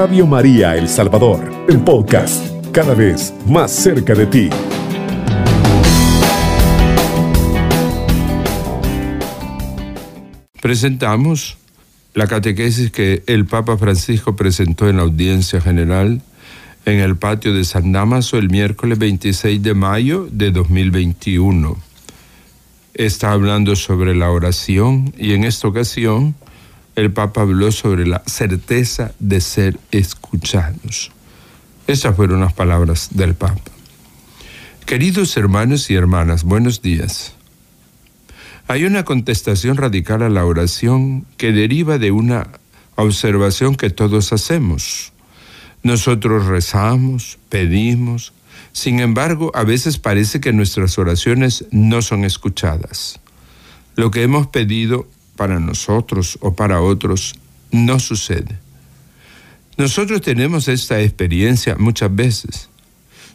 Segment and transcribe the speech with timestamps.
[0.00, 4.48] Radio María El Salvador, el podcast, cada vez más cerca de ti.
[10.62, 11.58] Presentamos
[12.14, 16.22] la catequesis que el Papa Francisco presentó en la audiencia general
[16.86, 21.76] en el patio de San Damaso el miércoles 26 de mayo de 2021.
[22.94, 26.36] Está hablando sobre la oración y en esta ocasión
[26.96, 31.12] el Papa habló sobre la certeza de ser escuchados.
[31.86, 33.70] Esas fueron las palabras del Papa.
[34.86, 37.34] Queridos hermanos y hermanas, buenos días.
[38.68, 42.48] Hay una contestación radical a la oración que deriva de una
[42.96, 45.12] observación que todos hacemos.
[45.82, 48.32] Nosotros rezamos, pedimos,
[48.72, 53.20] sin embargo, a veces parece que nuestras oraciones no son escuchadas.
[53.96, 55.08] Lo que hemos pedido
[55.40, 57.34] para nosotros o para otros
[57.72, 58.58] no sucede.
[59.78, 62.68] Nosotros tenemos esta experiencia muchas veces.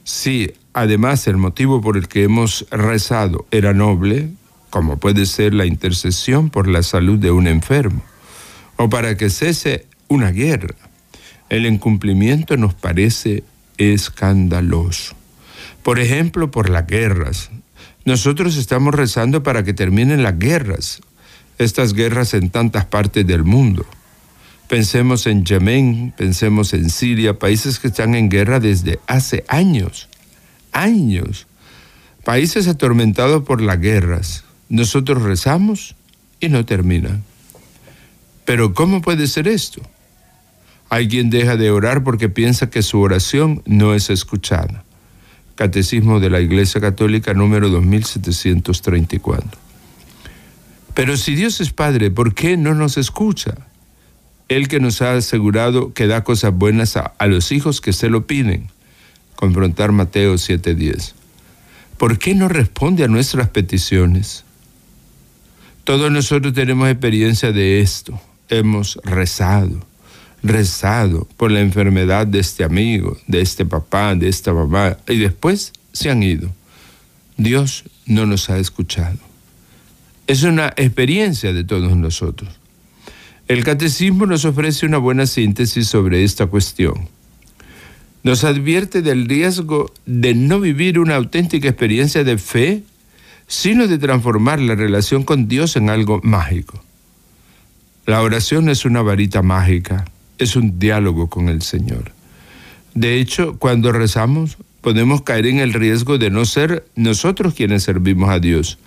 [0.04, 4.30] Si además el motivo por el que hemos rezado era noble,
[4.70, 8.04] como puede ser la intercesión por la salud de un enfermo,
[8.78, 10.76] o para que cese una guerra,
[11.50, 13.44] el incumplimiento nos parece
[13.80, 15.16] escandaloso.
[15.82, 17.50] Por ejemplo, por las guerras.
[18.06, 21.02] Nosotros estamos rezando para que terminen las guerras,
[21.58, 23.86] estas guerras en tantas partes del mundo.
[24.68, 30.10] Pensemos en Yemen, pensemos en Siria, países que están en guerra desde hace años,
[30.72, 31.46] años.
[32.24, 34.44] Países atormentados por las guerras.
[34.68, 35.96] Nosotros rezamos
[36.40, 37.24] y no terminan.
[38.46, 39.82] Pero ¿cómo puede ser esto?
[40.90, 44.84] Alguien deja de orar porque piensa que su oración no es escuchada.
[45.56, 49.65] Catecismo de la Iglesia Católica número 2734.
[50.96, 53.56] Pero si Dios es Padre, ¿por qué no nos escucha?
[54.48, 58.26] Él que nos ha asegurado que da cosas buenas a, los hijos que se lo
[58.26, 58.70] piden.
[59.36, 61.14] Confrontar Mateo 7:10.
[61.98, 64.46] ¿Por qué no responde a nuestras peticiones?
[65.84, 68.20] Todos nosotros tenemos experiencia de esto.
[68.48, 69.86] Hemos rezado,
[70.44, 75.74] rezado por la enfermedad de este amigo, de este papá, de esta mamá, y después
[75.92, 76.52] se han ido.
[77.36, 79.35] Dios no nos ha escuchado.
[80.28, 82.50] Es una experiencia de todos nosotros.
[83.48, 87.10] El catecismo nos ofrece una buena síntesis sobre esta cuestión.
[88.24, 92.82] Nos advierte del riesgo de no vivir una auténtica experiencia de fe,
[93.46, 96.84] sino de transformar la relación con Dios en algo mágico.
[98.08, 100.06] La oración es una varita mágica,
[100.40, 102.14] es un diálogo con el Señor.
[102.96, 108.30] De hecho, cuando rezamos, podemos caer en el riesgo de no ser nosotros quienes servimos
[108.30, 108.80] a Dios,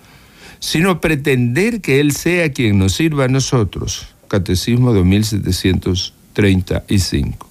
[0.61, 4.15] sino pretender que Él sea quien nos sirva a nosotros.
[4.29, 7.49] Catecismo 2735.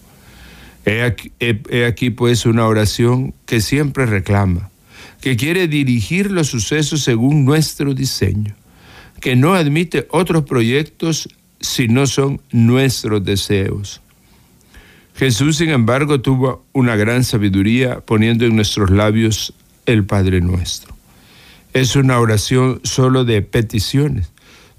[0.85, 4.69] He aquí, he aquí pues una oración que siempre reclama,
[5.22, 8.56] que quiere dirigir los sucesos según nuestro diseño,
[9.19, 11.28] que no admite otros proyectos
[11.59, 14.01] si no son nuestros deseos.
[15.16, 19.56] Jesús, sin embargo, tuvo una gran sabiduría poniendo en nuestros labios
[19.88, 20.97] el Padre nuestro
[21.80, 24.32] es una oración solo de peticiones,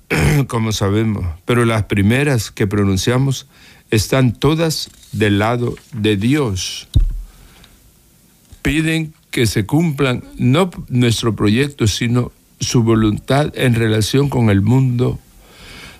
[0.48, 3.46] como sabemos, pero las primeras que pronunciamos
[3.90, 6.88] están todas del lado de Dios.
[8.62, 15.20] Piden que se cumplan no nuestro proyecto, sino su voluntad en relación con el mundo.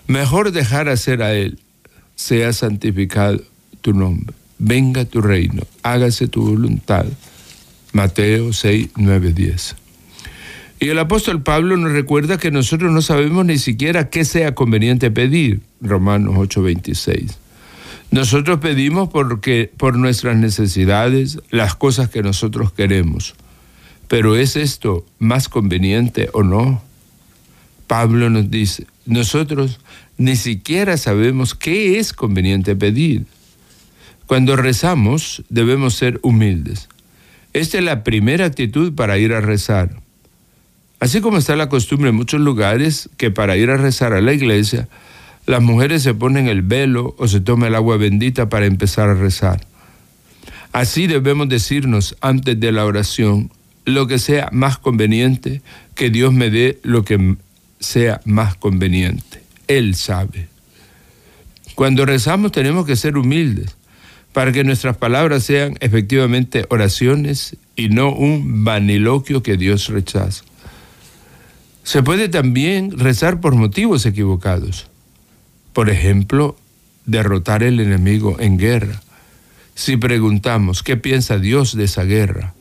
[0.07, 1.59] Mejor dejar hacer a Él,
[2.15, 3.39] sea santificado
[3.79, 7.05] tu nombre, venga tu reino, hágase tu voluntad.
[7.93, 9.75] Mateo 6, 9, 10.
[10.81, 15.11] Y el apóstol Pablo nos recuerda que nosotros no sabemos ni siquiera qué sea conveniente
[15.11, 17.37] pedir, Romanos 8:26.
[18.11, 23.35] Nosotros pedimos porque por nuestras necesidades, las cosas que nosotros queremos.
[24.07, 26.81] Pero ¿es esto más conveniente o no?
[27.85, 29.79] Pablo nos dice, nosotros
[30.17, 33.25] ni siquiera sabemos qué es conveniente pedir.
[34.27, 36.87] Cuando rezamos debemos ser humildes.
[37.53, 40.01] Esta es la primera actitud para ir a rezar.
[40.99, 44.33] Así como está la costumbre en muchos lugares que para ir a rezar a la
[44.33, 44.89] iglesia,
[45.45, 49.13] las mujeres se ponen el velo o se toman el agua bendita para empezar a
[49.13, 49.65] rezar.
[50.73, 53.49] Así debemos decirnos antes de la oración
[53.85, 55.61] lo que sea más conveniente,
[55.95, 57.37] que Dios me dé lo que
[57.79, 59.41] sea más conveniente.
[59.67, 60.47] Él sabe.
[61.75, 63.75] Cuando rezamos tenemos que ser humildes
[64.33, 70.43] para que nuestras palabras sean efectivamente oraciones y no un vaniloquio que Dios rechaza.
[71.83, 74.87] Se puede también rezar por motivos equivocados.
[75.73, 76.57] Por ejemplo,
[77.05, 79.01] derrotar el enemigo en guerra.
[79.75, 82.53] si preguntamos qué piensa Dios de esa guerra.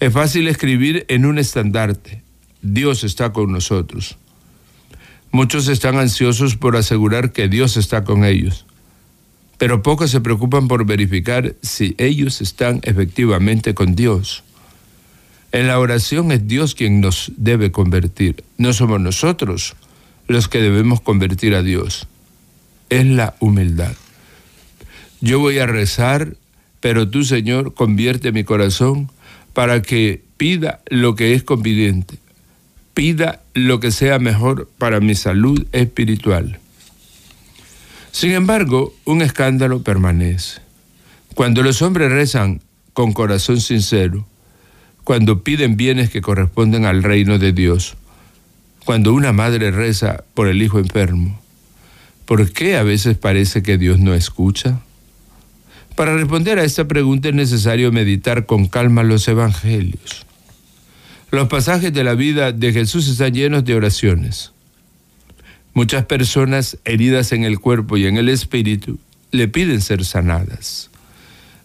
[0.00, 2.22] Es fácil escribir en un estandarte,
[2.62, 4.16] Dios está con nosotros.
[5.30, 8.64] Muchos están ansiosos por asegurar que Dios está con ellos,
[9.58, 14.44] pero pocos se preocupan por verificar si ellos están efectivamente con Dios.
[15.54, 19.76] En la oración es Dios quien nos debe convertir, no somos nosotros
[20.26, 22.08] los que debemos convertir a Dios.
[22.90, 23.94] Es la humildad.
[25.20, 26.36] Yo voy a rezar,
[26.80, 29.12] pero tú, Señor, convierte mi corazón
[29.52, 32.18] para que pida lo que es conveniente,
[32.92, 36.58] pida lo que sea mejor para mi salud espiritual.
[38.10, 40.62] Sin embargo, un escándalo permanece.
[41.36, 42.60] Cuando los hombres rezan
[42.92, 44.26] con corazón sincero,
[45.04, 47.96] cuando piden bienes que corresponden al reino de Dios,
[48.84, 51.40] cuando una madre reza por el hijo enfermo,
[52.24, 54.80] ¿por qué a veces parece que Dios no escucha?
[55.94, 60.26] Para responder a esta pregunta es necesario meditar con calma los evangelios.
[61.30, 64.52] Los pasajes de la vida de Jesús están llenos de oraciones.
[65.72, 68.98] Muchas personas heridas en el cuerpo y en el espíritu
[69.32, 70.90] le piden ser sanadas.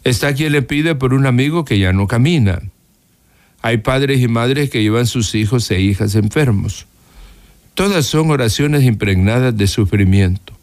[0.04, 2.62] Está quien le pide por un amigo que ya no camina.
[3.62, 6.86] Hay padres y madres que llevan sus hijos e hijas enfermos.
[7.74, 10.54] Todas son oraciones impregnadas de sufrimiento.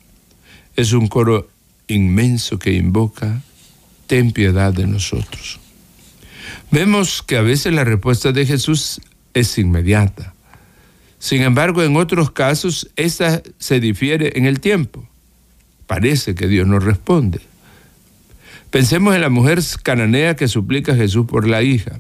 [0.77, 1.49] Es un coro
[1.89, 3.43] inmenso que invoca
[4.07, 5.61] ten piedad de nosotros.
[6.71, 9.01] Vemos que a veces la respuesta de Jesús
[9.35, 10.35] es inmediata.
[11.19, 15.07] Sin embargo, en otros casos, esta se difiere en el tiempo.
[15.87, 17.41] Parece que Dios no responde.
[18.71, 21.99] Pensemos en la mujer cananea que suplica a Jesús por la hija.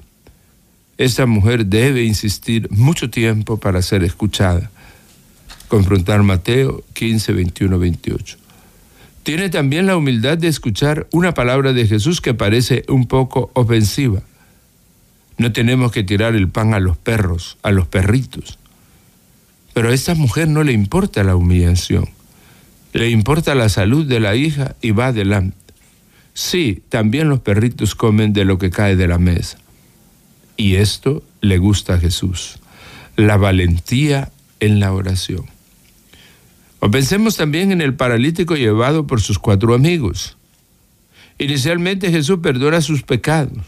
[0.99, 4.71] Esta mujer debe insistir mucho tiempo para ser escuchada.
[5.69, 8.39] Confrontar Mateo 15, 21, 28
[9.27, 14.23] tiene también la humildad de escuchar una palabra de Jesús que parece un poco ofensiva.
[15.37, 18.57] No tenemos que tirar el pan a los perros, a los perritos.
[19.75, 22.09] Pero a esta mujer no le importa la humillación,
[22.93, 25.57] le importa la salud de la hija y va adelante.
[26.33, 29.59] Sí, también los perritos comen de lo que cae de la mesa.
[30.57, 32.59] Y esto le gusta a Jesús,
[33.17, 34.31] la valentía
[34.61, 35.47] en la oración.
[36.81, 40.37] O pensemos también en el paralítico llevado por sus cuatro amigos.
[41.39, 43.65] Inicialmente Jesús perdona sus pecados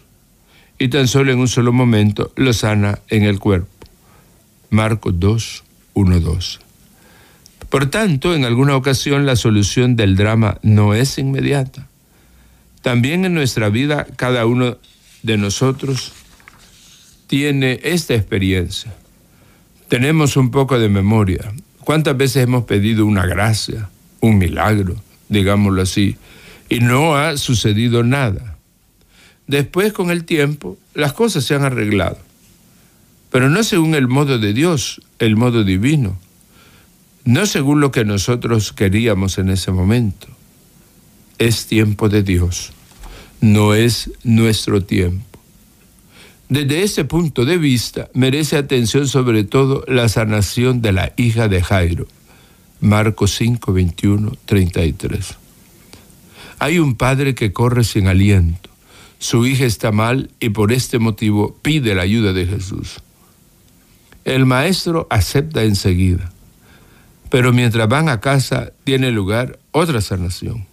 [0.79, 3.69] y tan solo en un solo momento lo sana en el cuerpo.
[4.70, 5.64] Marcos 2,
[5.94, 6.61] 1, 2.
[7.69, 11.88] Por tanto, en alguna ocasión la solución del drama no es inmediata.
[12.82, 14.79] También en nuestra vida cada uno
[15.23, 16.12] de nosotros
[17.29, 18.93] tiene esta experiencia.
[19.89, 21.53] Tenemos un poco de memoria,
[21.89, 23.89] ¿Cuántas veces hemos pedido una gracia,
[24.21, 24.97] un milagro,
[25.31, 26.19] digámoslo así,
[26.69, 28.59] y no ha sucedido nada?
[29.47, 32.19] Después, con el tiempo, las cosas se han arreglado,
[33.31, 36.19] pero no según el modo de Dios, el modo divino,
[37.25, 40.27] no según lo que nosotros queríamos en ese momento.
[41.39, 42.75] Es tiempo de Dios,
[43.41, 45.25] no es nuestro tiempo.
[46.49, 51.62] Desde ese punto de vista, merece atención sobre todo la sanación de la hija de
[51.62, 52.06] Jairo.
[52.81, 55.37] Marcos 5, 21, 33.
[56.58, 58.70] Hay un padre que corre sin aliento.
[59.19, 63.01] Su hija está mal y por este motivo pide la ayuda de Jesús.
[64.25, 66.32] El maestro acepta enseguida,
[67.29, 70.67] pero mientras van a casa tiene lugar otra sanación.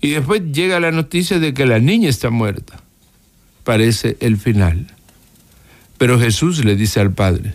[0.00, 2.82] Y después llega la noticia de que la niña está muerta
[3.70, 4.88] parece el final.
[5.96, 7.54] Pero Jesús le dice al Padre,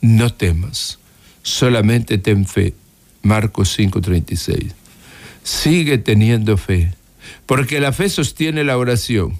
[0.00, 0.98] no temas,
[1.44, 2.74] solamente ten fe.
[3.22, 4.72] Marcos 5:36.
[5.44, 6.92] Sigue teniendo fe,
[7.46, 9.38] porque la fe sostiene la oración.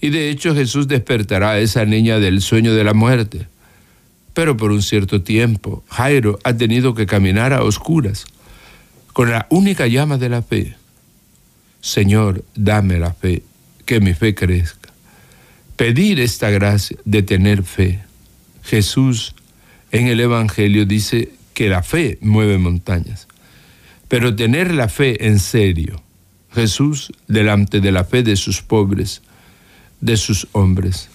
[0.00, 3.46] Y de hecho Jesús despertará a esa niña del sueño de la muerte.
[4.32, 8.24] Pero por un cierto tiempo, Jairo ha tenido que caminar a oscuras,
[9.12, 10.74] con la única llama de la fe.
[11.82, 13.42] Señor, dame la fe,
[13.84, 14.83] que mi fe crezca
[15.76, 18.00] pedir esta gracia de tener fe.
[18.62, 19.34] Jesús
[19.90, 23.28] en el Evangelio dice que la fe mueve montañas,
[24.08, 26.02] pero tener la fe en serio.
[26.52, 29.22] Jesús, delante de la fe de sus pobres,
[30.00, 31.08] de sus hombres,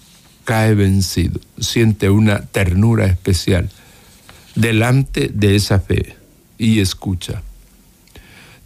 [0.44, 3.70] cae vencido, siente una ternura especial
[4.56, 6.16] delante de esa fe
[6.58, 7.42] y escucha.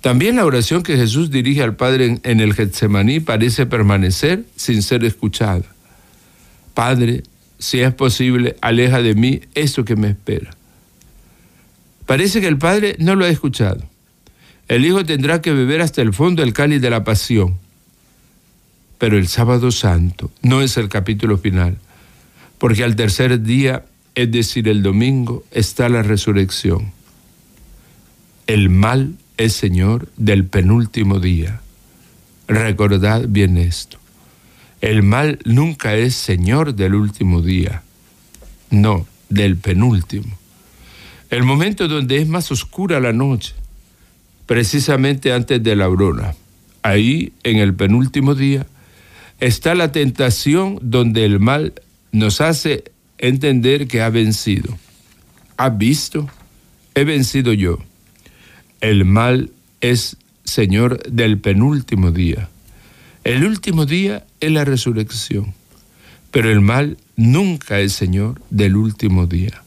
[0.01, 5.05] También la oración que Jesús dirige al Padre en, el Getsemaní parece permanecer sin ser
[5.05, 5.63] escuchada.
[6.73, 7.23] Padre,
[7.59, 10.55] si es posible, aleja de mí eso que me espera.
[12.05, 13.83] Parece que el Padre no lo ha escuchado.
[14.67, 17.57] El Hijo tendrá que beber hasta el fondo el cáliz de la pasión.
[18.97, 21.77] Pero el sábado santo no es el capítulo final,
[22.57, 26.91] porque al tercer día, es decir, el domingo, está la resurrección.
[28.47, 31.61] El mal es Señor del penúltimo día.
[32.47, 33.97] Recordad bien esto.
[34.83, 37.83] El mal nunca es Señor del último día,
[38.69, 40.37] no, del penúltimo.
[41.29, 43.53] El momento donde es más oscura la noche,
[44.45, 46.35] precisamente antes de la aurora.
[46.81, 48.67] Ahí, en el penúltimo día,
[49.39, 51.71] está la tentación donde el mal
[52.11, 52.83] nos hace
[53.19, 54.77] entender que ha vencido.
[55.55, 56.29] ¿Ha visto?
[56.93, 57.77] He vencido yo.
[58.81, 59.49] El mal
[59.79, 62.49] es Señor del penúltimo día.
[63.23, 65.53] El último día es la resurrección,
[66.31, 69.63] pero el mal nunca es Señor del último día.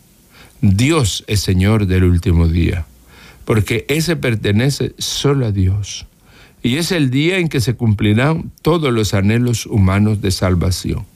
[0.61, 2.87] Dios es Señor del último día,
[3.45, 6.07] porque ese pertenece solo a Dios.
[6.63, 11.07] Y es el día en que se cumplirán todos los anhelos humanos de salvación.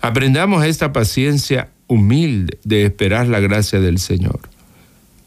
[0.00, 4.40] Aprendamos esta paciencia humilde de esperar la gracia del Señor.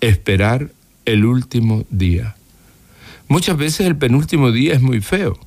[0.01, 0.71] Esperar
[1.05, 2.35] el último día.
[3.27, 5.39] Muchas veces el penúltimo día es muy feo,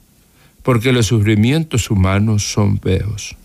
[0.68, 3.36] porque los sufrimientos humanos son feos.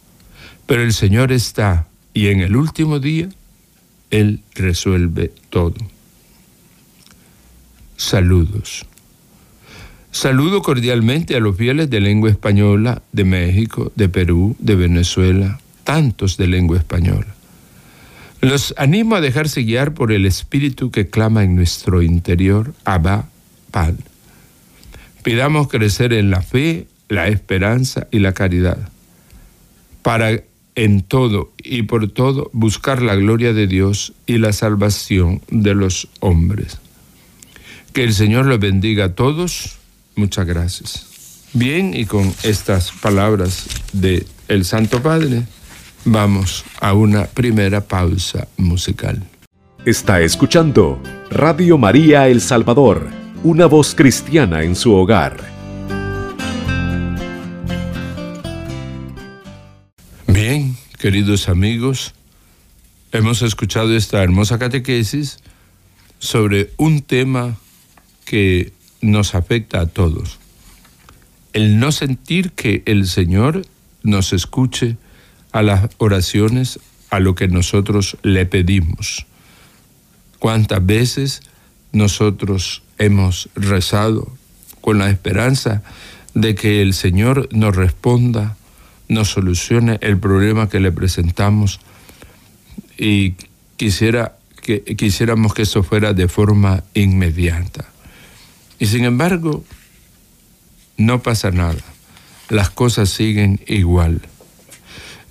[0.65, 3.29] Pero el Señor está y en el último día
[4.11, 5.75] Él resuelve todo.
[7.95, 8.85] Saludos.
[10.11, 16.35] Saludo cordialmente a los fieles de lengua española de México, de Perú, de Venezuela, tantos
[16.35, 17.33] de lengua española.
[18.41, 23.29] Los animo a dejarse guiar por el espíritu que clama en nuestro interior, Abba,
[23.71, 24.03] Padre.
[25.23, 28.77] Pidamos crecer en la fe, la esperanza y la caridad,
[30.01, 30.41] para
[30.75, 36.07] en todo y por todo buscar la gloria de Dios y la salvación de los
[36.19, 36.79] hombres.
[37.93, 39.77] Que el Señor los bendiga a todos.
[40.15, 41.07] Muchas gracias.
[41.53, 45.43] Bien, y con estas palabras de el Santo Padre,
[46.05, 49.23] Vamos a una primera pausa musical.
[49.85, 53.07] Está escuchando Radio María El Salvador,
[53.43, 55.52] una voz cristiana en su hogar.
[61.03, 62.13] Queridos amigos,
[63.11, 65.39] hemos escuchado esta hermosa catequesis
[66.17, 67.57] sobre un tema
[68.23, 70.39] que nos afecta a todos.
[71.51, 73.65] El no sentir que el Señor
[74.01, 74.95] nos escuche
[75.51, 76.79] a las oraciones,
[77.09, 79.25] a lo que nosotros le pedimos.
[80.39, 81.41] ¿Cuántas veces
[81.91, 84.31] nosotros hemos rezado
[84.79, 85.83] con la esperanza
[86.33, 88.55] de que el Señor nos responda,
[89.13, 91.79] nos solucione el problema que le presentamos
[92.97, 93.35] y
[93.77, 97.85] quisiera que quisiéramos que eso fuera de forma inmediata.
[98.79, 99.63] Y sin embargo,
[100.97, 101.83] no pasa nada.
[102.49, 104.21] Las cosas siguen igual.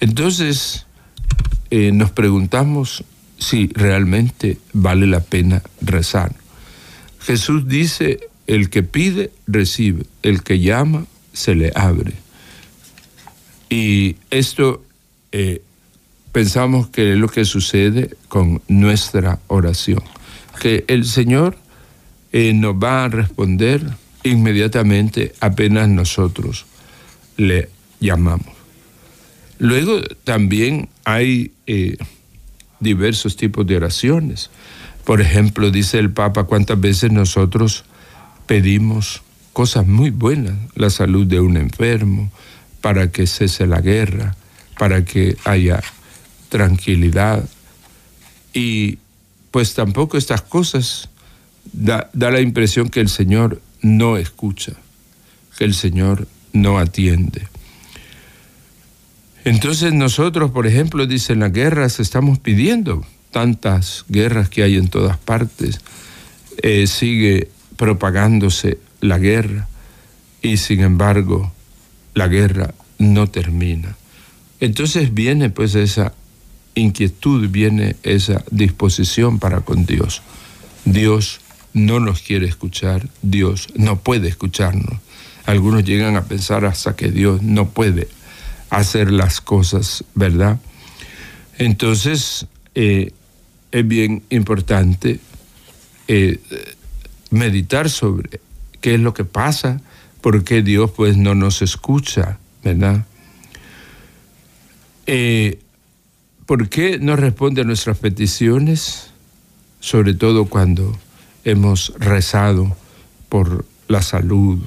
[0.01, 0.87] Entonces,
[1.71, 3.05] eh, nos preguntamos
[3.39, 6.35] si realmente vale la pena rezar.
[7.21, 12.22] Jesús dice, el que pide, recibe, el que llama, se le abre.
[13.73, 14.85] Y esto
[15.33, 15.63] eh,
[16.31, 20.03] pensamos que es lo que sucede con nuestra oración,
[20.61, 21.57] que el Señor
[22.33, 23.83] eh, nos va a responder
[24.25, 26.67] inmediatamente apenas nosotros
[27.39, 28.55] le llamamos.
[29.59, 31.97] Luego también hay eh,
[32.79, 34.51] diversos tipos de oraciones.
[35.07, 37.87] Por ejemplo, dice el Papa cuántas veces nosotros
[38.45, 39.23] pedimos
[39.55, 42.31] cosas muy buenas, la salud de un enfermo,
[42.83, 44.37] para que cese la guerra,
[44.79, 45.83] para que haya
[46.51, 47.49] tranquilidad.
[48.53, 48.99] Y
[49.51, 51.09] pues tampoco estas cosas
[51.73, 54.73] da, da la impresión que el Señor no escucha,
[55.57, 57.49] que el Señor no atiende.
[59.45, 65.17] Entonces nosotros, por ejemplo, dicen las guerras, estamos pidiendo tantas guerras que hay en todas
[65.17, 65.81] partes,
[66.63, 69.69] eh, sigue propagándose la guerra
[70.43, 71.53] y sin embargo
[72.15, 73.97] la guerra no termina.
[74.61, 76.13] Entonces viene pues esa
[76.75, 80.23] inquietud, viene esa disposición para con Dios.
[80.85, 81.41] Dios
[81.75, 85.01] no nos quiere escuchar, Dios no puede escucharnos.
[85.47, 88.09] Algunos llegan a pensar hasta que Dios no puede
[88.71, 90.61] hacer las cosas, ¿verdad?
[91.59, 93.13] Entonces, eh,
[93.71, 95.21] es bien importante
[96.09, 96.39] eh,
[97.31, 98.41] meditar sobre
[98.81, 99.81] qué es lo que pasa,
[100.23, 103.05] por qué Dios pues no nos escucha, ¿verdad?
[105.07, 105.59] Eh,
[106.47, 109.11] ¿Por qué no responde a nuestras peticiones?
[109.81, 110.97] Sobre todo cuando
[111.45, 112.77] hemos rezado
[113.29, 114.61] por la salud,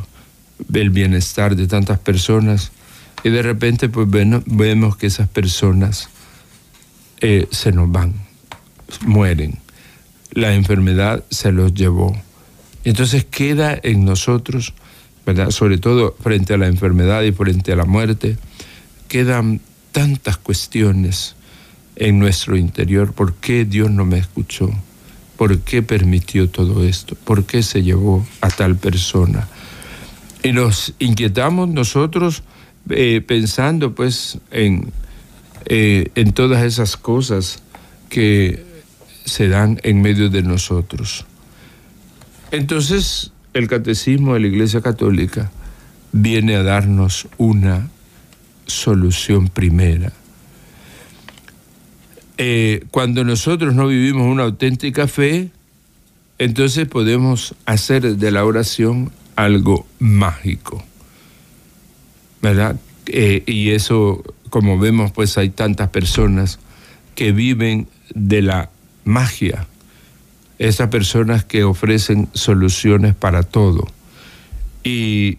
[0.73, 2.71] el bienestar de tantas personas
[3.23, 6.09] y de repente pues vemos que esas personas
[7.21, 8.13] eh, se nos van,
[9.05, 9.59] mueren.
[10.31, 12.15] La enfermedad se los llevó.
[12.83, 14.73] Entonces queda en nosotros,
[15.49, 18.37] sobre todo frente a la enfermedad y frente a la muerte,
[19.07, 21.35] quedan tantas cuestiones
[21.95, 23.13] en nuestro interior.
[23.13, 24.69] ¿Por qué Dios no me escuchó?
[25.37, 27.15] ¿Por qué permitió todo esto?
[27.15, 29.47] ¿Por qué se llevó a tal persona?
[30.43, 32.43] Y nos inquietamos nosotros
[32.89, 34.91] eh, pensando pues en,
[35.65, 37.63] eh, en todas esas cosas
[38.09, 38.63] que
[39.25, 41.25] se dan en medio de nosotros.
[42.51, 45.49] Entonces, el catecismo de la Iglesia Católica
[46.11, 47.89] viene a darnos una
[48.65, 50.11] solución primera.
[52.37, 55.51] Eh, cuando nosotros no vivimos una auténtica fe,
[56.37, 60.83] entonces podemos hacer de la oración algo mágico.
[62.41, 62.75] ¿Verdad?
[63.05, 66.59] Eh, y eso, como vemos, pues hay tantas personas
[67.15, 68.69] que viven de la
[69.05, 69.65] magia.
[70.57, 73.87] Esas personas que ofrecen soluciones para todo.
[74.83, 75.37] Y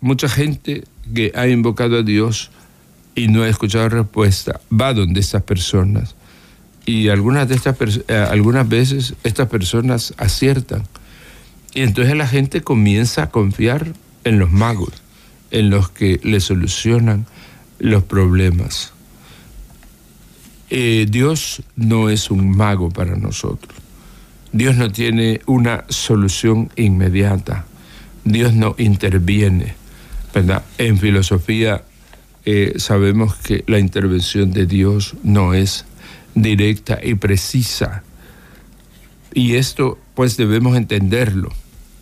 [0.00, 0.84] mucha gente
[1.14, 2.50] que ha invocado a Dios
[3.14, 6.14] y no ha escuchado respuesta, va donde estas personas.
[6.86, 7.76] Y algunas, de estas,
[8.08, 10.84] eh, algunas veces estas personas aciertan
[11.74, 13.92] y entonces la gente comienza a confiar
[14.24, 15.02] en los magos,
[15.50, 17.26] en los que le solucionan
[17.78, 18.92] los problemas.
[20.70, 23.78] Eh, Dios no es un mago para nosotros.
[24.52, 27.66] Dios no tiene una solución inmediata.
[28.24, 29.74] Dios no interviene.
[30.34, 30.64] ¿verdad?
[30.78, 31.82] En filosofía
[32.44, 35.84] eh, sabemos que la intervención de Dios no es
[36.34, 38.02] directa y precisa.
[39.34, 41.52] Y esto pues debemos entenderlo.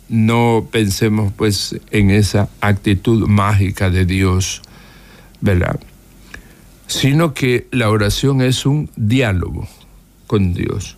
[0.09, 4.61] No pensemos pues en esa actitud mágica de Dios,
[5.41, 5.79] ¿verdad?
[6.87, 9.67] Sino que la oración es un diálogo
[10.27, 10.96] con Dios.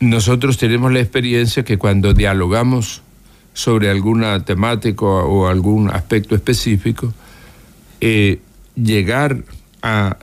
[0.00, 3.02] Nosotros tenemos la experiencia que cuando dialogamos
[3.52, 7.12] sobre alguna temática o algún aspecto específico,
[8.00, 8.40] eh,
[8.74, 9.44] llegar
[9.82, 10.16] a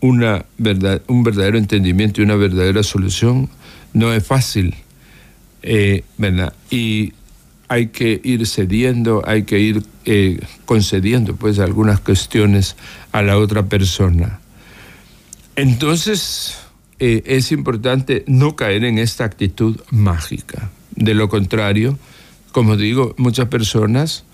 [0.00, 3.50] una verdad, un verdadero entendimiento y una verdadera solución
[3.92, 4.76] no es fácil,
[5.62, 6.04] eh.
[6.70, 7.12] Y
[7.66, 12.76] hay que ir cediendo, hay que ir eh, concediendo pues algunas cuestiones
[13.10, 14.40] a la otra persona.
[15.56, 16.59] Entonces
[17.00, 20.70] eh, es importante no caer en esta actitud mágica.
[20.94, 21.98] De lo contrario,
[22.52, 24.24] como digo, muchas personas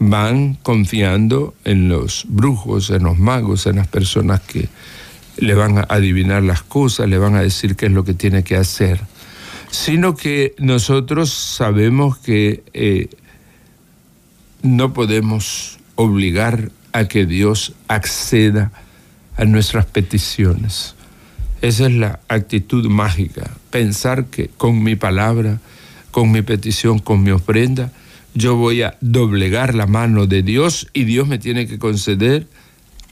[0.00, 4.68] van confiando en los brujos, en los magos, en las personas que
[5.38, 8.42] le van a adivinar las cosas, le van a decir qué es lo que tiene
[8.42, 9.00] que hacer,
[9.70, 13.08] sino que nosotros sabemos que eh,
[14.62, 18.72] no podemos obligar a que Dios acceda
[19.36, 20.95] a nuestras peticiones.
[21.62, 25.60] Esa es la actitud mágica, pensar que con mi palabra,
[26.10, 27.92] con mi petición, con mi ofrenda,
[28.34, 32.46] yo voy a doblegar la mano de Dios y Dios me tiene que conceder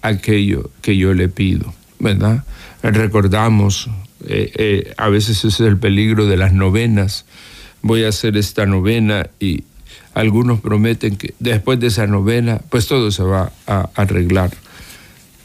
[0.02, 1.72] aquello que yo le pido.
[2.04, 2.44] ¿verdad?
[2.82, 3.88] Recordamos,
[4.26, 7.24] eh, eh, a veces ese es el peligro de las novenas.
[7.82, 9.64] Voy a hacer esta novena y
[10.12, 14.50] algunos prometen que después de esa novena, pues todo se va a arreglar.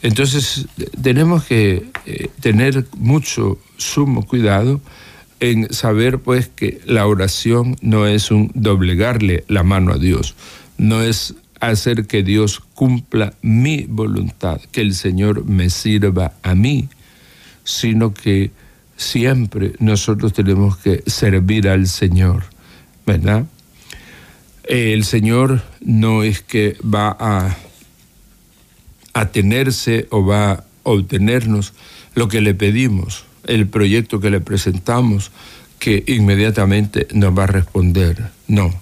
[0.02, 0.66] Entonces,
[1.02, 4.80] tenemos que eh, tener mucho, sumo cuidado
[5.40, 10.34] en saber pues que la oración no es un doblegarle la mano a Dios,
[10.78, 16.88] no es hacer que Dios cumpla mi voluntad, que el Señor me sirva a mí,
[17.64, 18.50] sino que
[18.96, 22.44] siempre nosotros tenemos que servir al Señor,
[23.06, 23.46] ¿verdad?
[24.64, 27.56] El Señor no es que va a,
[29.12, 31.72] a tenerse o va a obtenernos
[32.14, 35.30] lo que le pedimos, el proyecto que le presentamos,
[35.78, 38.30] que inmediatamente nos va a responder.
[38.46, 38.72] No,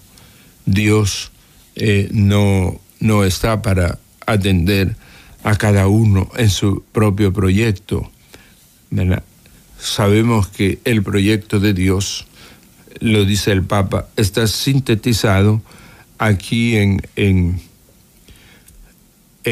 [0.66, 1.30] Dios
[1.76, 4.96] eh, no, no está para atender
[5.44, 8.10] a cada uno en su propio proyecto.
[9.78, 12.26] Sabemos que el proyecto de Dios,
[13.00, 15.62] lo dice el Papa, está sintetizado
[16.18, 17.60] aquí en, en,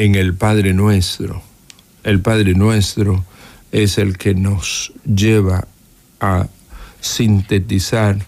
[0.03, 1.41] en el Padre Nuestro.
[2.03, 3.25] El Padre Nuestro
[3.71, 5.67] es el que nos lleva
[6.19, 6.47] a
[7.01, 8.23] sintetizar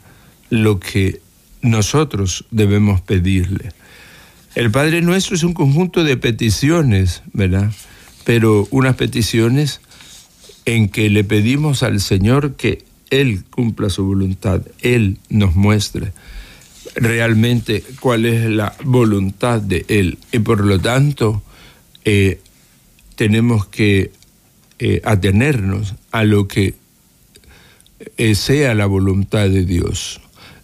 [0.49, 1.21] lo que
[1.62, 3.71] nosotros debemos pedirle.
[4.55, 7.71] El Padre Nuestro es un conjunto de peticiones, ¿verdad?
[8.23, 9.79] Pero unas peticiones
[10.65, 16.13] en que le pedimos al Señor que Él cumpla su voluntad, Él nos muestre
[16.95, 20.17] realmente cuál es la voluntad de Él.
[20.32, 21.43] Y por lo tanto,
[22.12, 22.41] eh,
[23.13, 24.12] tenemos que
[24.80, 26.74] eh, atenernos a lo que
[28.17, 30.19] eh, sea la voluntad de Dios.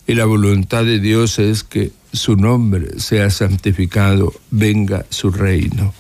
[0.08, 5.94] Y la voluntad de Dios es que su nombre sea santificado, venga su reino.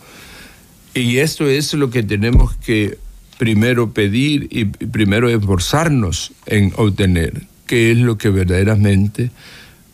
[0.95, 2.97] Y esto es lo que tenemos que
[3.37, 9.29] primero pedir y primero esforzarnos en obtener, que es lo que verdaderamente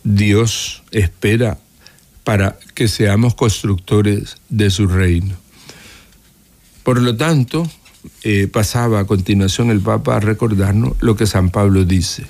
[0.02, 1.58] Dios espera
[2.24, 5.41] para que seamos constructores de su reino.
[6.82, 7.68] Por lo tanto,
[8.24, 12.26] eh, pasaba a continuación el Papa a recordarnos lo que San Pablo dice.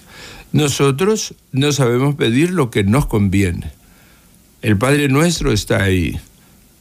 [0.52, 3.72] Nosotros no sabemos pedir lo que nos conviene.
[4.60, 6.20] El Padre nuestro está ahí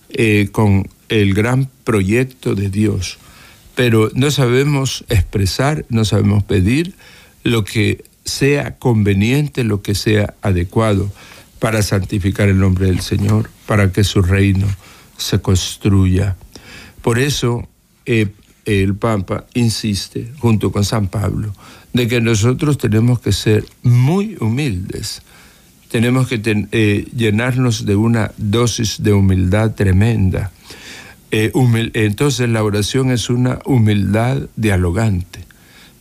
[0.09, 3.17] eh, con el gran proyecto de Dios,
[3.75, 6.93] pero no sabemos expresar, no sabemos pedir
[7.43, 11.11] lo que sea conveniente, lo que sea adecuado
[11.59, 14.67] para santificar el nombre del Señor, para que su reino
[15.17, 16.35] se construya.
[17.01, 17.67] Por eso
[18.05, 18.27] eh,
[18.65, 21.53] el Papa insiste, junto con San Pablo,
[21.93, 25.21] de que nosotros tenemos que ser muy humildes,
[25.89, 26.39] tenemos que
[26.71, 30.51] eh, llenarnos de una dosis de humildad tremenda.
[31.31, 31.51] Eh,
[31.93, 35.45] entonces la oración es una humildad dialogante.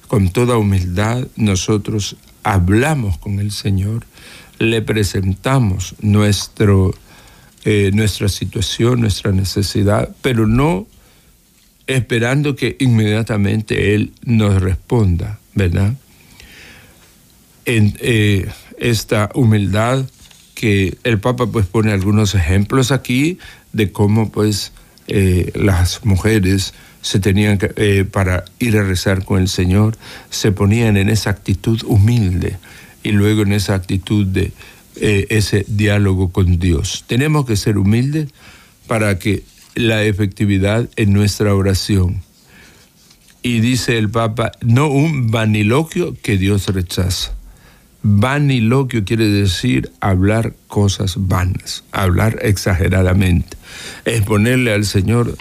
[0.06, 4.06] Con toda humildad nosotros hablamos con el Señor,
[4.58, 6.94] le presentamos nuestro,
[7.64, 10.86] eh, nuestra situación, nuestra necesidad, pero no
[11.86, 15.94] esperando que inmediatamente Él nos responda, ¿verdad?
[17.66, 20.06] En eh, esta humildad
[20.54, 23.38] que el Papa pues pone algunos ejemplos aquí
[23.72, 24.72] de cómo pues
[25.08, 29.98] eh, las mujeres se tenían que, para ir a rezar con el Señor,
[30.30, 32.56] se ponían en esa actitud humilde
[33.02, 34.52] y luego en esa actitud de
[35.00, 37.04] ese diálogo con Dios.
[37.06, 38.28] Tenemos que ser humildes
[38.86, 39.42] para que
[39.74, 42.22] la efectividad en nuestra oración.
[43.42, 47.32] Y dice el Papa, no un vaniloquio que Dios rechaza.
[48.02, 53.56] Vaniloquio quiere decir hablar cosas vanas, hablar exageradamente,
[54.04, 55.36] exponerle al Señor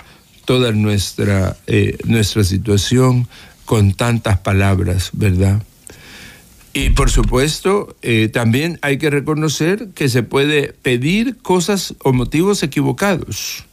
[0.45, 3.27] toda nuestra, eh, nuestra situación
[3.65, 5.61] con tantas palabras, ¿verdad?
[6.79, 12.63] Y por supuesto, eh, también hay que reconocer que se puede pedir cosas o motivos
[12.63, 13.65] equivocados.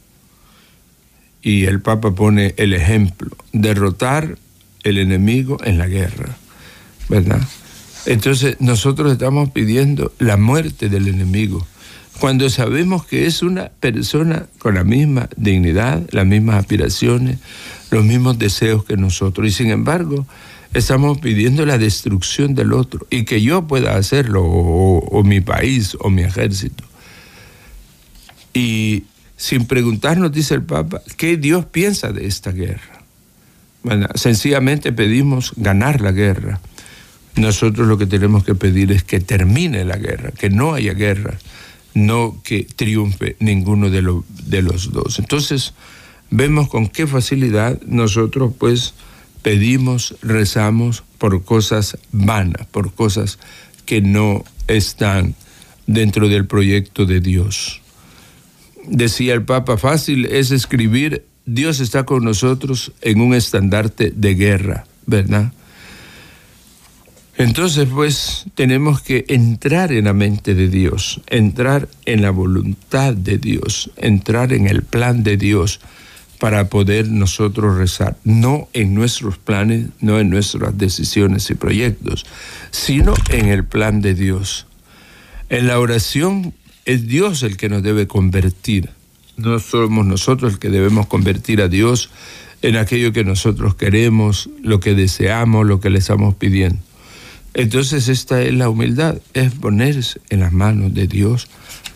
[1.41, 4.37] Y el Papa pone el ejemplo, derrotar
[4.83, 6.35] el enemigo en la guerra,
[7.07, 7.39] ¿verdad?
[8.05, 11.65] Entonces nosotros estamos pidiendo la muerte del enemigo,
[12.19, 17.37] cuando sabemos que es una persona con la misma dignidad, las mismas aspiraciones,
[17.89, 20.27] los mismos deseos que nosotros, y sin embargo
[20.77, 26.09] estamos pidiendo la destrucción del otro, y que yo pueda hacerlo, o, mi país, o
[26.09, 26.83] mi ejército.
[28.53, 29.03] Y
[29.35, 33.03] sin preguntarnos, dice el Papa, qué Dios piensa de esta guerra.
[34.15, 36.59] sencillamente pedimos ganar la guerra.
[37.35, 41.37] Nosotros lo que tenemos que pedir es que termine la guerra, que no haya guerra,
[41.93, 44.01] no que triunfe ninguno de,
[44.45, 45.19] de los dos.
[45.19, 45.73] Entonces,
[46.29, 48.93] vemos con qué facilidad nosotros pues
[49.47, 53.39] pedimos, rezamos por cosas vanas, por cosas
[53.85, 55.35] que no están
[55.85, 57.81] dentro del proyecto de Dios
[58.87, 64.85] decía el Papa, fácil es escribir, Dios está con nosotros en un estandarte de guerra,
[65.05, 65.51] ¿verdad?
[67.37, 73.37] Entonces, pues, tenemos que entrar en la mente de Dios, entrar en la voluntad de
[73.37, 75.79] Dios, entrar en el plan de Dios
[76.39, 82.25] para poder nosotros rezar, no en nuestros planes, no en nuestras decisiones y proyectos,
[82.71, 84.67] sino en el plan de Dios.
[85.49, 86.53] En la oración
[86.85, 88.89] es Dios el que nos debe convertir.
[89.35, 92.09] No somos nosotros el que debemos convertir a Dios
[92.61, 96.79] en aquello que nosotros queremos, lo que deseamos, lo que le estamos pidiendo.
[97.53, 101.47] Entonces esta es la humildad, es ponerse en las manos de Dios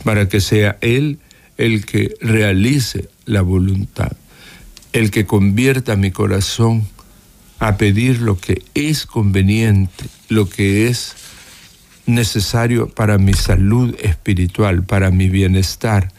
[0.04, 1.20] para que sea Él
[1.58, 4.14] el que realice la voluntad,
[4.94, 6.88] el que convierta mi corazón
[7.60, 11.16] a pedir lo que es conveniente, lo que es
[12.06, 16.12] necesario para mi salud espiritual, para mi bienestar,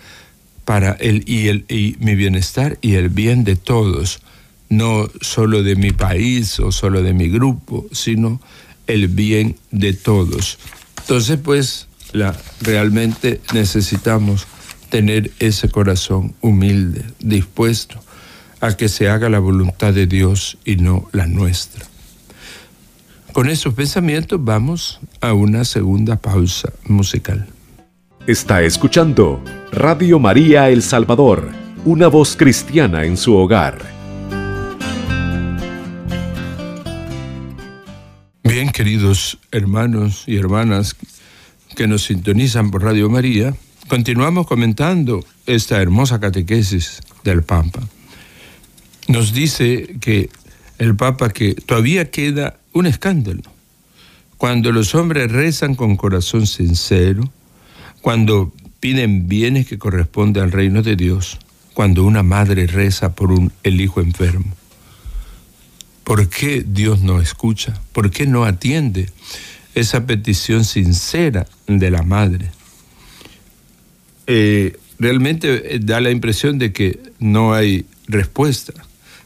[0.65, 4.21] para el y, el y mi bienestar y el bien de todos,
[4.69, 8.41] no solo de mi país o solo de mi grupo, sino
[8.87, 10.59] el bien de todos.
[11.01, 14.47] Entonces, pues, la, realmente necesitamos
[14.89, 18.01] tener ese corazón humilde, dispuesto
[18.63, 21.85] a que se haga la voluntad de Dios y no la nuestra.
[23.33, 27.49] Con esos pensamientos vamos a una segunda pausa musical.
[28.27, 31.51] Está escuchando Radio María El Salvador,
[31.85, 33.79] una voz cristiana en su hogar.
[38.45, 40.95] Bien, queridos hermanos y hermanas
[41.75, 43.55] que nos sintonizan por Radio María,
[43.89, 47.81] continuamos comentando esta hermosa catequesis del Papa.
[49.09, 50.31] Nos dice que
[50.79, 53.43] el Papa que todavía queda un escándalo.
[54.37, 57.31] Cuando los hombres rezan con corazón sincero,
[58.01, 61.39] cuando piden bienes que corresponden al reino de Dios,
[61.75, 64.53] cuando una madre reza por un, el hijo enfermo.
[66.05, 67.81] ¿Por qué Dios no escucha?
[67.93, 69.09] ¿Por qué no atiende
[69.75, 72.51] esa petición sincera de la madre?
[74.27, 78.73] Eh, realmente eh, da la impresión de que no hay respuesta.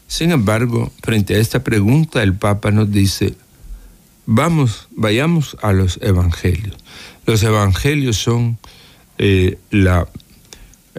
[0.07, 3.35] Sin embargo, frente a esta pregunta, el Papa nos dice,
[4.25, 6.77] vamos, vayamos a los evangelios.
[7.25, 8.57] Los evangelios son
[9.17, 10.07] eh, la,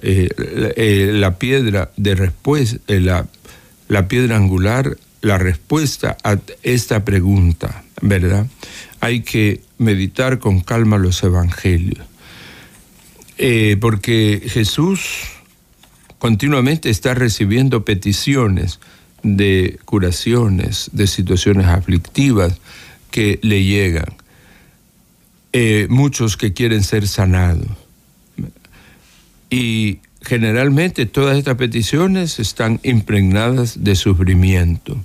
[0.03, 3.27] eh, eh, la, piedra de respuesta, la,
[3.89, 8.47] la piedra angular, la respuesta a esta pregunta, ¿verdad?
[9.01, 12.05] Hay que meditar con calma los evangelios.
[13.81, 15.01] porque Jesús
[16.19, 18.81] continuamente está recibiendo peticiones
[19.23, 22.59] de curaciones, de situaciones aflictivas
[23.11, 24.15] que le llegan.
[25.53, 27.69] Eh, muchos que quieren ser sanados.
[29.51, 35.03] Y generalmente todas estas peticiones están impregnadas de sufrimiento.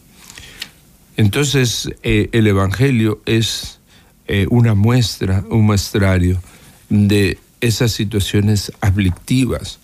[1.15, 3.79] Entonces eh, el Evangelio es
[4.27, 6.41] eh, una muestra, un muestrario
[6.89, 9.79] de esas situaciones aflictivas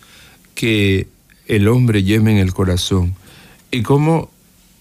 [0.56, 1.08] que
[1.48, 3.16] el hombre lleva en el corazón
[3.72, 4.30] y cómo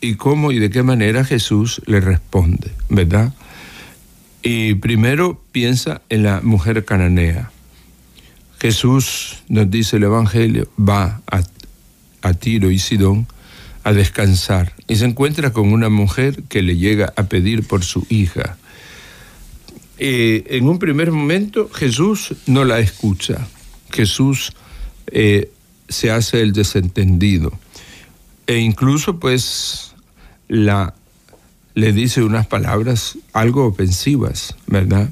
[0.01, 3.35] y cómo y de qué manera Jesús le responde, ¿verdad?
[4.43, 7.51] Y primero piensa en la mujer cananea.
[8.61, 11.43] Jesús, nos dice el Evangelio, va a,
[12.35, 13.27] Tiro y Sidón
[13.85, 18.07] a descansar y se encuentra con una mujer que le llega a pedir por su
[18.11, 18.59] hija.
[19.99, 23.49] Eh, en un primer momento Jesús no la escucha,
[23.91, 24.53] Jesús
[25.07, 25.51] eh,
[25.89, 27.59] se hace el desentendido
[28.49, 29.93] e incluso pues
[30.49, 30.95] la,
[31.75, 35.11] le dice unas palabras algo ofensivas, ¿verdad?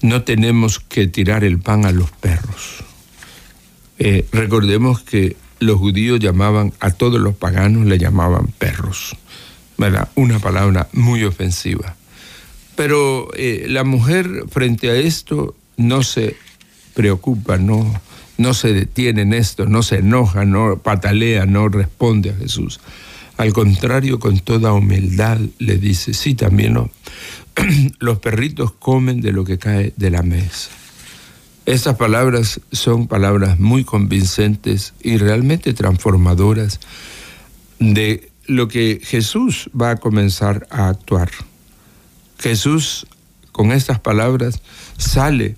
[0.00, 2.82] No tenemos que tirar el pan a los perros.
[3.98, 9.16] Eh, recordemos que los judíos llamaban a todos los paganos, le llamaban perros,
[9.76, 10.08] ¿verdad?
[10.14, 11.94] Una palabra muy ofensiva.
[12.74, 16.36] Pero eh, la mujer frente a esto no se
[16.94, 18.00] preocupa, no,
[18.38, 22.80] no se detiene en esto, no se enoja, no patalea, no responde a Jesús.
[23.36, 26.78] Al contrario, con toda humildad le dice, sí, también
[27.98, 30.70] los perritos comen de lo que cae de la mesa.
[31.66, 36.80] Estas palabras son palabras muy convincentes y realmente transformadoras
[37.80, 41.30] de lo que Jesús va a comenzar a actuar.
[42.38, 43.06] Jesús
[43.52, 44.60] con estas palabras
[44.96, 45.56] sale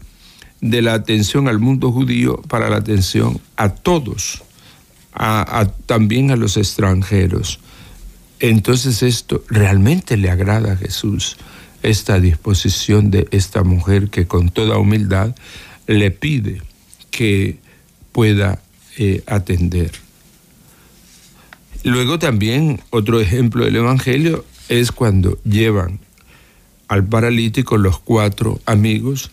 [0.60, 4.42] de la atención al mundo judío para la atención a todos,
[5.12, 7.60] a, también a los extranjeros.
[8.40, 11.36] Entonces esto realmente le agrada a Jesús,
[11.82, 15.34] esta disposición de esta mujer que con toda humildad
[15.86, 16.62] le pide
[17.10, 17.58] que
[18.12, 18.60] pueda
[18.96, 19.92] eh, atender.
[21.84, 26.00] Luego también otro ejemplo del Evangelio es cuando llevan
[26.88, 29.30] al paralítico los cuatro amigos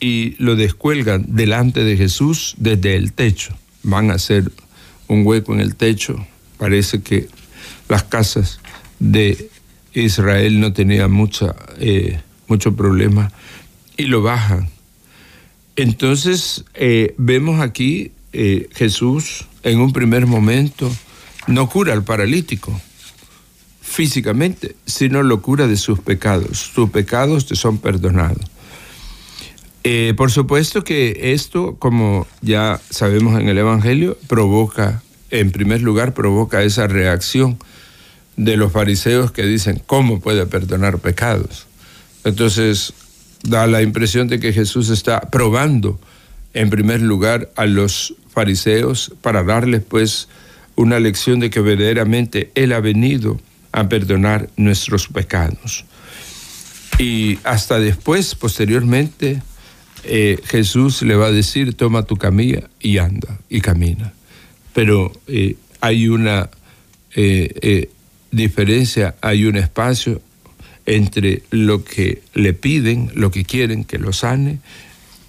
[0.00, 3.56] y lo descuelgan delante de Jesús desde el techo.
[3.82, 4.50] Van a hacer
[5.08, 6.26] un hueco en el techo.
[6.58, 7.28] Parece que
[7.88, 8.60] las casas
[8.98, 9.50] de
[9.92, 13.32] Israel no tenían mucha, eh, mucho problema
[13.96, 14.68] y lo bajan.
[15.76, 20.90] Entonces eh, vemos aquí eh, Jesús en un primer momento
[21.46, 22.78] no cura al paralítico
[23.80, 26.58] físicamente, sino lo cura de sus pecados.
[26.58, 28.44] Sus pecados te son perdonados.
[29.88, 36.12] Eh, por supuesto que esto, como ya sabemos en el Evangelio, provoca, en primer lugar,
[36.12, 37.56] provoca esa reacción
[38.36, 41.68] de los fariseos que dicen, ¿cómo puede perdonar pecados?
[42.24, 42.94] Entonces,
[43.44, 46.00] da la impresión de que Jesús está probando,
[46.52, 50.26] en primer lugar, a los fariseos para darles, pues,
[50.74, 55.84] una lección de que verdaderamente Él ha venido a perdonar nuestros pecados.
[56.98, 59.42] Y hasta después, posteriormente,
[60.08, 64.12] eh, Jesús le va a decir, toma tu camilla y anda y camina.
[64.72, 66.48] Pero eh, hay una
[67.14, 67.88] eh,
[68.30, 70.22] diferencia, hay un espacio
[70.84, 74.60] entre lo que le piden, lo que quieren que lo sane,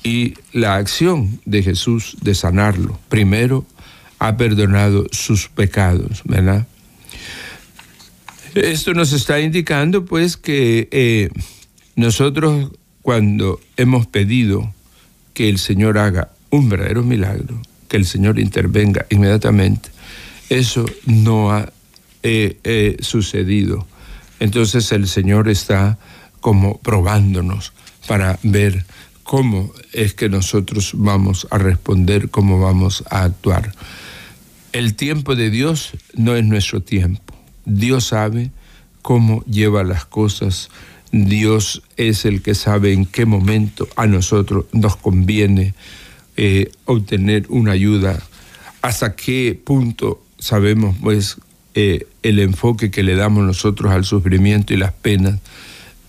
[0.04, 3.00] y la acción de Jesús de sanarlo.
[3.10, 3.66] Primero,
[4.20, 6.68] ha perdonado sus pecados, ¿verdad?
[8.54, 11.30] Esto nos está indicando pues que
[11.96, 12.72] nosotros
[13.08, 14.74] cuando hemos pedido
[15.34, 19.88] que el Señor haga un verdadero milagro, que el Señor intervenga inmediatamente,
[20.50, 21.72] eso no ha
[22.22, 23.88] eh, eh, sucedido.
[24.42, 25.98] Entonces el Señor está
[26.42, 27.72] como probándonos
[28.10, 28.86] para ver
[29.24, 33.72] cómo es que nosotros vamos a responder, cómo vamos a actuar.
[34.74, 37.34] El tiempo de Dios no es nuestro tiempo.
[37.64, 38.52] Dios sabe
[39.02, 40.70] cómo lleva las cosas.
[41.12, 45.74] Dios es el que sabe en qué momento a nosotros nos conviene
[46.36, 48.22] eh, obtener una ayuda,
[48.82, 51.38] hasta qué punto sabemos pues
[51.74, 55.40] eh, el enfoque que le damos nosotros al sufrimiento y las penas.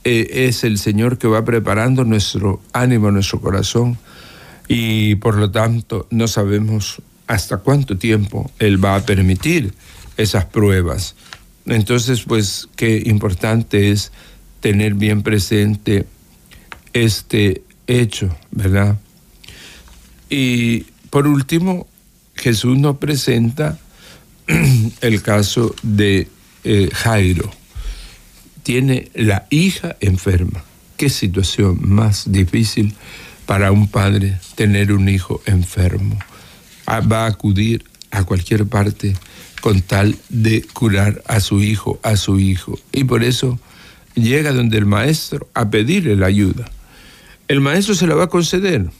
[0.04, 3.98] Eh, es el Señor que va preparando nuestro ánimo, nuestro corazón
[4.68, 9.74] y por lo tanto no sabemos hasta cuánto tiempo Él va a permitir
[10.16, 11.14] esas pruebas.
[11.66, 14.12] Entonces, pues qué importante es
[14.60, 16.06] tener bien presente
[16.92, 18.98] este hecho, ¿verdad?
[20.30, 21.86] Y por último,
[22.34, 23.78] Jesús nos presenta
[25.00, 26.28] el caso de
[26.64, 27.50] eh, Jairo.
[28.62, 30.64] Tiene la hija enferma.
[30.96, 32.94] Qué situación más difícil
[33.46, 36.18] para un padre tener un hijo enfermo.
[36.84, 39.14] Ah, va a acudir a cualquier parte
[39.60, 42.78] con tal de curar a su hijo, a su hijo.
[42.92, 43.58] Y por eso
[44.22, 46.70] llega donde el maestro a pedirle la ayuda.
[47.48, 48.90] El maestro se la va a conceder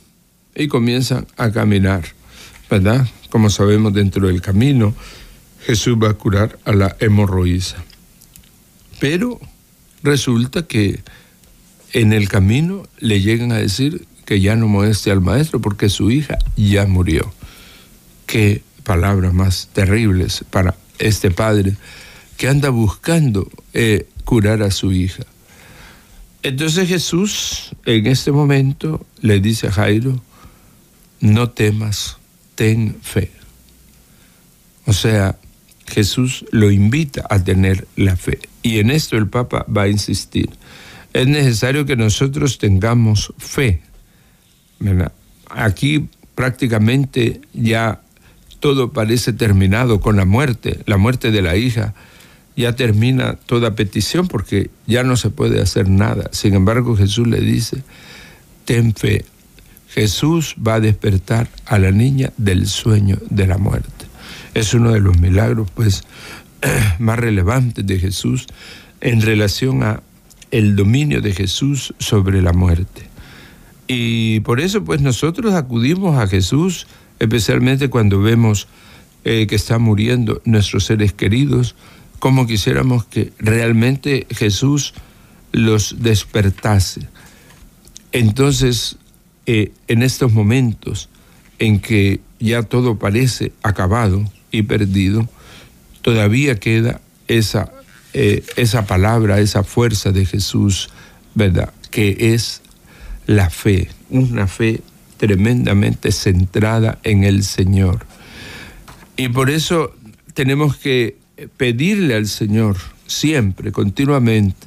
[0.54, 2.04] y comienza a caminar,
[2.70, 3.06] ¿verdad?
[3.30, 4.94] Como sabemos, dentro del camino,
[5.64, 7.76] Jesús va a curar a la hemorroísa.
[9.00, 9.38] Pero
[10.02, 11.00] resulta que
[11.92, 16.10] en el camino le llegan a decir que ya no moleste al maestro porque su
[16.10, 17.32] hija ya murió
[18.26, 21.76] qué palabras más terribles para este padre
[22.36, 25.24] que anda buscando eh, curar a su hija.
[26.42, 30.20] Entonces Jesús en este momento le dice a Jairo,
[31.20, 32.18] no temas,
[32.54, 33.30] ten fe.
[34.84, 35.38] O sea,
[35.86, 38.38] Jesús lo invita a tener la fe.
[38.62, 40.50] Y en esto el Papa va a insistir.
[41.14, 43.80] Es necesario que nosotros tengamos fe.
[45.48, 48.02] Aquí prácticamente ya
[48.60, 51.94] todo parece terminado con la muerte, la muerte de la hija.
[52.58, 56.28] Ya termina toda petición porque ya no se puede hacer nada.
[56.32, 57.84] Sin embargo, Jesús le dice,
[58.64, 59.24] ten fe.
[59.88, 64.06] Jesús va a despertar a la niña del sueño de la muerte.
[64.54, 66.02] Es uno de los milagros pues
[66.98, 68.46] más relevantes de Jesús
[69.00, 70.02] en relación a
[70.50, 73.02] el dominio de Jesús sobre la muerte.
[73.86, 76.88] Y por eso pues nosotros acudimos a Jesús
[77.20, 78.66] especialmente cuando vemos
[79.24, 81.74] eh, que están muriendo nuestros seres queridos,
[82.18, 84.94] como quisiéramos que realmente Jesús
[85.52, 87.08] los despertase.
[88.12, 88.96] Entonces,
[89.46, 91.08] eh, en estos momentos
[91.58, 95.28] en que ya todo parece acabado y perdido,
[96.02, 97.72] todavía queda esa,
[98.14, 100.90] eh, esa palabra, esa fuerza de Jesús,
[101.34, 101.72] ¿verdad?
[101.90, 102.62] Que es
[103.26, 104.80] la fe, una fe
[105.18, 108.06] tremendamente centrada en el Señor.
[109.16, 109.94] Y por eso
[110.34, 111.16] tenemos que
[111.56, 114.66] pedirle al Señor siempre, continuamente,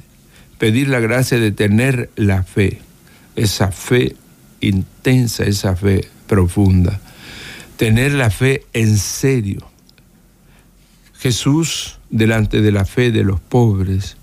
[0.58, 2.80] pedir la gracia de tener la fe,
[3.36, 4.16] esa fe
[4.60, 7.00] intensa, esa fe profunda,
[7.76, 9.68] tener la fe en serio.
[11.18, 14.16] Jesús, delante de la fe de los pobres,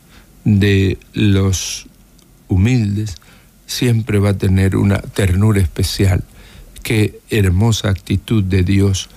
[0.44, 1.88] de los
[2.48, 3.16] humildes,
[3.66, 6.24] siempre va a tener una ternura especial.
[6.84, 9.10] Qué hermosa actitud de Dios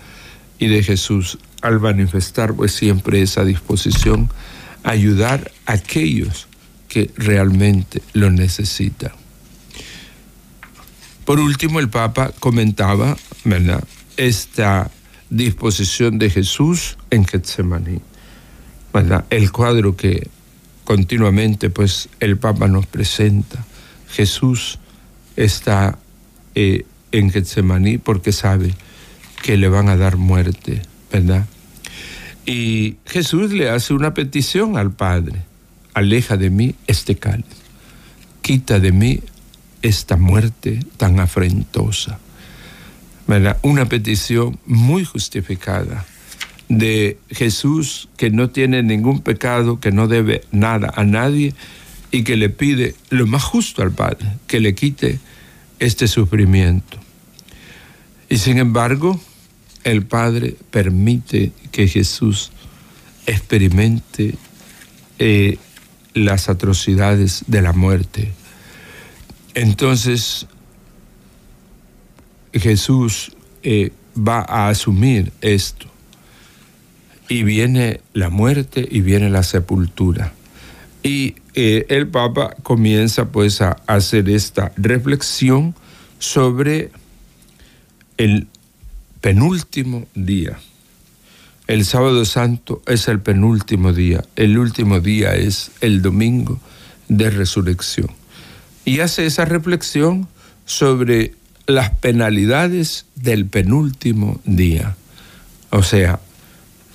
[0.59, 4.31] y de Jesús al manifestar pues siempre esa disposición
[4.85, 6.49] a ayudar a aquellos
[6.89, 9.13] que realmente lo necesitan.
[11.25, 13.17] Por último, el Papa comentaba
[14.17, 14.91] esta
[15.31, 18.01] disposición de Jesús en Getsemaní.
[19.31, 20.29] El cuadro que
[20.85, 23.65] continuamente pues el Papa nos presenta
[24.13, 24.79] Jesús
[25.37, 25.99] está
[26.55, 28.75] eh, en Getsemaní porque sabe
[29.43, 30.83] que le van a dar muerte,
[31.13, 31.47] ¿verdad?
[32.47, 35.43] Y Jesús le hace una petición al Padre,
[35.95, 37.45] aleja de mí este cáliz,
[38.41, 39.21] quita de mí
[39.83, 42.19] esta muerte tan afrentosa.
[43.27, 43.59] ¿verdad?
[43.63, 46.05] Una petición muy justificada
[46.69, 51.55] de Jesús que no tiene ningún pecado, que no debe nada a nadie
[52.11, 55.21] y que le pide lo más justo al Padre, que le quite
[55.79, 56.99] este sufrimiento.
[58.29, 59.21] Y sin embargo,
[59.85, 62.51] el Padre permite que Jesús
[63.27, 64.37] experimente
[65.19, 65.59] eh,
[66.15, 68.33] las atrocidades de la muerte.
[69.55, 70.47] Entonces,
[72.53, 75.87] Jesús eh, va a asumir esto.
[77.29, 80.35] Y viene la muerte y viene la sepultura.
[81.03, 85.75] Y eh, el Papa comienza pues a hacer esta reflexión
[86.19, 86.91] sobre
[88.19, 88.49] el
[89.23, 90.59] penúltimo día.
[91.69, 96.61] El sábado santo es el penúltimo día, el último día es el domingo
[97.09, 98.11] de resurrección.
[98.85, 100.29] Y hace esa reflexión
[100.67, 101.35] sobre
[101.67, 104.97] las penalidades del penúltimo día.
[105.71, 106.19] O sea,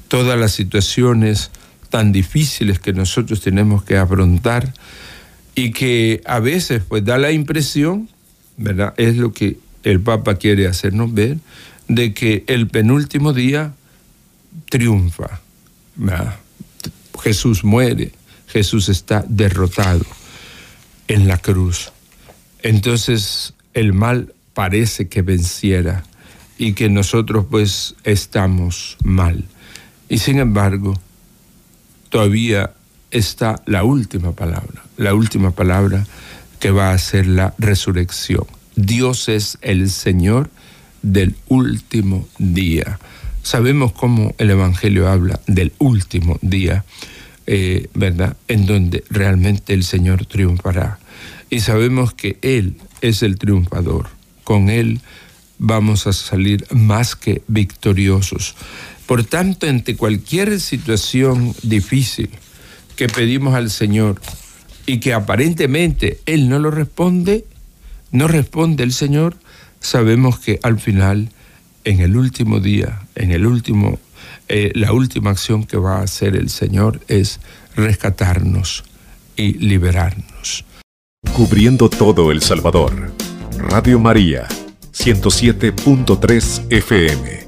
[0.10, 1.50] todas las situaciones
[1.90, 4.74] tan difíciles que nosotros tenemos que afrontar
[5.56, 8.10] y que a veces pues da la impresión,
[8.58, 8.94] ¿verdad?
[8.98, 11.38] Es lo que el Papa quiere hacernos ver,
[11.88, 13.74] de que el penúltimo día
[14.70, 15.42] triunfa.
[17.22, 18.12] Jesús muere,
[18.48, 20.06] Jesús está derrotado
[21.08, 21.92] en la cruz.
[22.62, 26.04] Entonces el mal parece que venciera
[26.58, 29.46] y que nosotros pues estamos mal.
[30.10, 31.00] Y sin embargo,
[32.10, 32.74] todavía
[33.12, 36.06] está la última palabra, la última palabra
[36.60, 38.46] que va a ser la resurrección.
[38.76, 40.50] Dios es el Señor
[41.02, 43.00] del último día.
[43.44, 46.84] Sabemos cómo el Evangelio habla del último día,
[47.46, 48.36] eh, ¿verdad?
[48.48, 51.00] En donde realmente el Señor triunfará.
[51.50, 54.10] Y sabemos que Él es el triunfador.
[54.44, 55.00] Con Él
[55.60, 58.56] vamos a salir más que victoriosos.
[59.06, 62.30] Por tanto, ante cualquier situación difícil
[62.98, 64.20] que pedimos al Señor
[64.86, 67.46] y que aparentemente Él no lo responde,
[68.12, 69.38] no responde el Señor,
[69.80, 71.30] sabemos que al final,
[71.84, 74.00] en el último día, en el último,
[74.48, 77.40] eh, la última acción que va a hacer el Señor es
[77.76, 78.84] rescatarnos
[79.36, 80.66] y liberarnos.
[81.34, 83.12] Cubriendo todo El Salvador.
[83.58, 84.48] Radio María,
[84.94, 87.47] 107.3 FM.